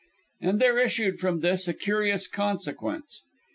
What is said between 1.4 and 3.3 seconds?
this a curious consequence.